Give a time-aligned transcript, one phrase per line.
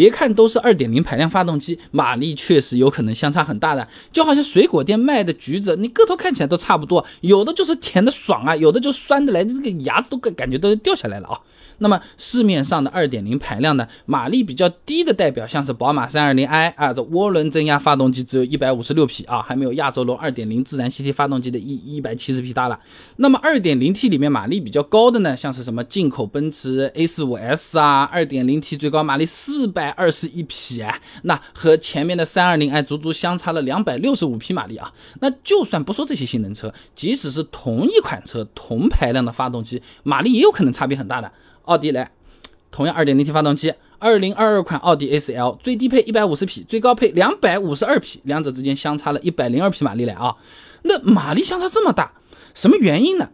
[0.00, 3.86] 别看都是二点零排量发动机，马力确实有可能相差很大的。
[4.10, 11.38] 就好像水果店卖的橘子，你个头看起来都差不多，有的就是甜的爽啊，有的就酸的来，这个牙都感感觉都掉下来了啊。
[11.82, 22.80] 那么市面上的二点零排量呢，马力比较低的代表像是宝马三二零 i 啊，这涡轮增压发动机只有一百五十六匹啊，还没有亚洲龙二点零自然吸气发动机的一一百七十匹大了。
[23.16, 34.92] 那么二点零 T 里面马力比较高的呢，像是什么进口奔驰 A 四五 S 啊，二点零 T 最高马力四百二十一匹啊，那和前面的三二零 i 足足相差了两百六十五匹马力啊。
[35.20, 41.30] 那就算不说这些性能车，即使是同一款车同排量的发动机，马力也有可能差别很大的。
[41.64, 42.10] 奥迪来，
[42.70, 50.34] 同样 2.0T 发动机，2022款奥迪 A4L 最低配150匹，最高配252匹，两者之间相差了一百零二匹马力来啊。
[50.82, 52.12] 那马力相差这么大，
[52.54, 53.28] 什么原因呢？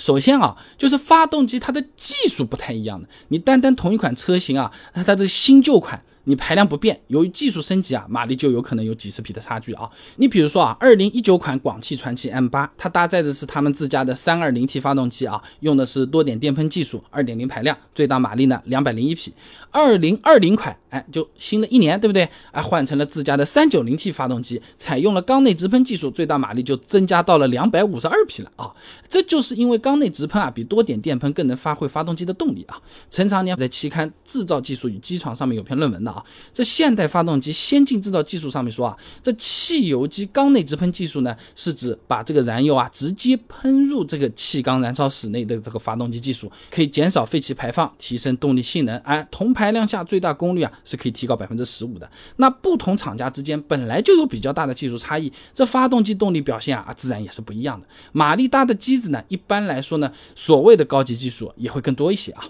[0.00, 3.06] 首先啊，就是发动机它的技术不太一样的。
[3.28, 6.00] 你单单同一款车型啊，它的新旧款。
[6.24, 9.88] 你排量不变，由于技术升级啊，马力就有可能有几十匹的差距啊。
[10.16, 19.32] 你比如说啊，二零一九款广汽传祺 M8，它搭载的是他们自家的三二零 T 发动机啊，用的是多点电喷技术，二点零排量，最大马力呢两百零一匹。
[19.70, 22.28] 二零二零款，哎，就新的一年，对不对？
[22.52, 28.70] 哎，换成了自家的三九零 T 发动机，采用了缸内直喷技术，最大马力就增加到了两百五十二匹了啊。
[29.08, 32.80] 这就是因为缸缸内直喷啊，比多点电喷更能发挥发动机的动力啊。
[33.10, 36.10] 陈长年在期刊《制造技术与机床》上面有篇论文的。
[36.12, 48.96] 啊，这现代发动机先进制造技术上面说啊，这汽油机缸内直喷技术呢，是指把这个燃油啊直接喷入这个气缸燃烧室内的这个发动机技术，可以减少废气排放，提升动力性能。
[48.98, 52.08] 哎，同排量下最大功率啊是可以提高百分之十五的。
[52.36, 57.86] 那不同厂家之间本来就有比较大的技术差异，这发动机动力表现啊自然也是不一样的。
[58.12, 62.44] 马力大的机子呢，一般来来说呢，所谓的高级技术也会更多一些啊。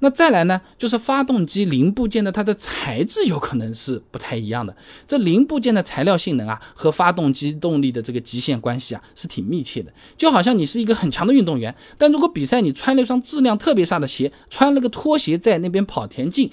[0.00, 4.74] 那再来呢，就是发动机零部件的它的材质有可能是不太一样的。
[5.06, 9.92] 这零部件的材料性能啊，和发动机动力的这个极限关系啊，是挺密切的。
[10.16, 16.50] 就好像你是一个很强的运动员，但如果比赛你穿了一双质量特别差的鞋，穿了个拖鞋在那边跑田径，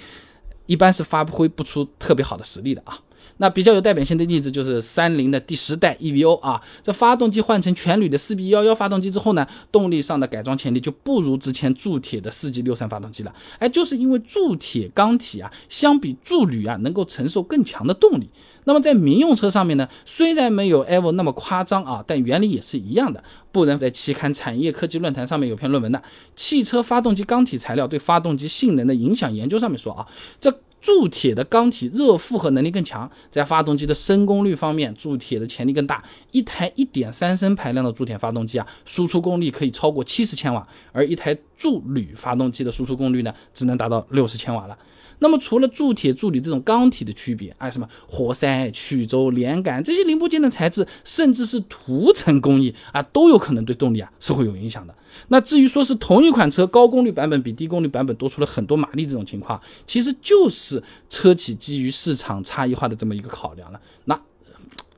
[0.67, 2.99] 一般是发挥不出特别好的实力的啊。
[3.37, 13.33] 那比较有代表性的例子就是三菱的第十代 EVO 啊，这发动机换成全铝的四 B 幺幺发动机之后呢，动力上的改装潜力就不如之前铸铁的四 G 六三发动机了。
[13.59, 18.29] 哎，就是因为铸铁钢体啊，相比铸铝啊，能够承受更强的动力。
[18.65, 23.23] 那么在民用车上面呢，虽然没有 EVO 那么夸张啊，但原理也是一样的。
[23.51, 25.99] 不能在期刊产业科技论坛上面有篇论文的
[26.35, 30.07] 《汽车发动机钢体材料对发动机性能的影响研究》上面说啊，
[30.39, 30.61] 这。
[30.81, 36.03] 铸铁的钢体热负荷能力更强，在发动机的升功率方面，铸铁的潜力更大。
[36.31, 44.77] 一台一点三升排量的铸铁发动机啊，输出功率可以超过七十千瓦，而一台铸铝发动机的输出功率呢，只能达到六十千瓦了。
[45.23, 54.95] 那么除了铸铁、铸铝这种钢体的区别，啊，什么活塞、曲轴、连杆这些零部件的材质，甚至是涂层工艺啊，都有可能对动力啊是会有影响的。
[55.27, 63.79] 那至于说是同一款车高功率版本比低功率版本多出了很多马力这种情况，其实就是是车企基于市场差异化的这么一个考量了。
[64.05, 64.19] 那。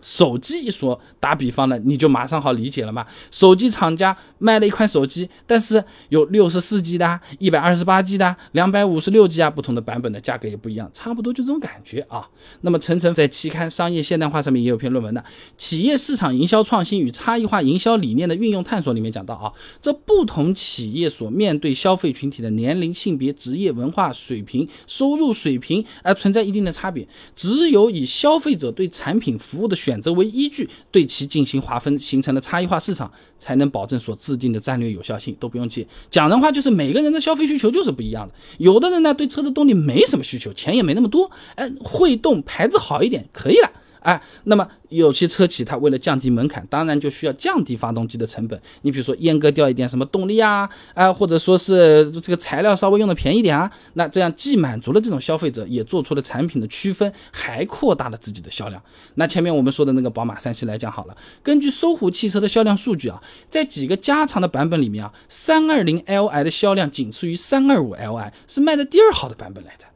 [0.03, 3.03] 手机一说，打比方呢，你就马上好理解了嘛。
[3.31, 12.27] 手机厂家卖了一款手机，但是有六十四 G 的、一百二十八 G 的、两百五十六 G 啊，不同的版本的价格也不一样，差不多就这种感觉啊。
[12.61, 15.21] 那么陈晨在期刊《商业现代化》上面也有篇论文的
[15.57, 35.35] 《企业市场营销创新与差异化营销理念的运用探索》里面讲到啊，这不同企业所面对消费群体的年龄、性别、职业、文化水平、收入水平而存在一定的差别，只有以消费者对产品服务的选选择为依据，对其进行划分，形成了差异化市场，才能保证所制定的战略有效性。
[35.39, 38.33] 都不用记，讲人话就是每个人的消费需求就是不一样的。
[38.57, 43.71] 有的人呢，对车子动力没什么需求，钱也没那么多，哎，会动，牌子好一点可以了。
[44.03, 48.61] 哎，那么有些车企它为了降低门槛，当然就需要降低发动机的成本。
[48.83, 58.81] 你比如说阉割掉一点什么动力啊，啊，或者说是这个材料稍微用的便宜点啊，那这样既满足了这种消费者，也做出了产品的区分，还扩大了自己的销量。
[59.15, 69.87] 那前面我们说的那个宝马三系来讲好了，根据搜狐汽车的销量数据啊，在几个加长的版本里面啊，三二零 Li 的销量仅次于三二五 Li，是卖的第二好的版本来着。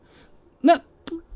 [0.62, 0.80] 那。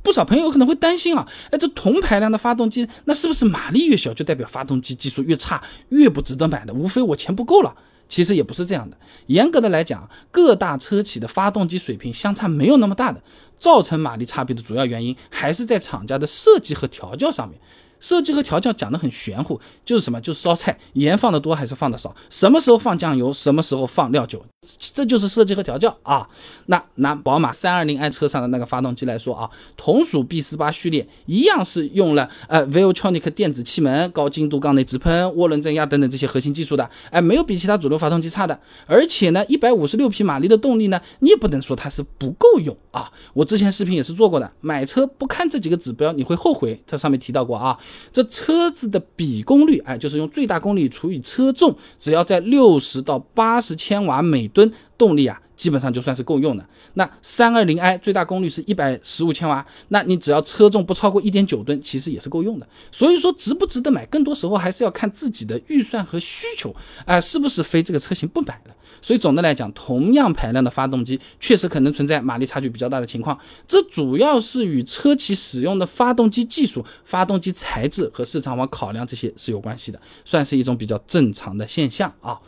[0.04, 6.74] 不少朋友可能会担心啊，哎，这同排量的发动机，那是不是马力越小就代表发动机技术越差，越不值得买的？
[6.74, 7.74] 无非我钱不够了。
[8.10, 8.98] 其实也不是这样的。
[9.28, 13.24] 严格的来讲，各大车企的发动机水平相差没有那么大的，
[13.58, 17.58] 造成马力差别的主要原因还是在厂家的设计和调教上面。
[18.02, 24.44] 设计和调教讲得很玄乎，就是什么，就是烧菜，盐放的多还是放的少，什么时候放酱油，什么时候放料酒。
[24.94, 26.28] 这就是设计和调教啊。
[26.68, 38.60] 那拿宝马 320i 车上的那个发动机来说啊，同属 B48 序列，一样是用了呃 Valvetronic 电子气门、高精度缸内直喷、涡轮增压等等这些核心技术的，哎，没有比其他主流发动机差的。
[38.86, 43.12] 而且呢，156匹马力的动力呢，你也不能说它是不够用啊。
[43.34, 46.80] 我之前视频也是做过的，买车不看这几个指标你会后悔。
[46.86, 47.76] 这上面提到过啊，
[48.12, 55.42] 这车子的比功率，哎，就是用最大功率除以车重，只要在六十到八十千瓦每吨，动力啊。
[55.54, 56.66] 基本上就算是够用的。
[56.96, 62.68] 那三二零 i 最大功率是一百十五千瓦，那你只要车重不超过一点九吨，其实也是够用的。
[62.92, 66.76] 所以说值不值得买，更多时候还是要看自己的预算和需求，
[67.06, 68.76] 哎，是不是非这个车型不买了？
[69.04, 73.38] 所以总的来讲，同样排量的发动机，确实可能存在马力差距比较大的情况，
[73.68, 82.40] 这主要是与车企使用的发动机技术、发动机材质和市场化考量这些是有关系的，算是一种比较正常的现象啊。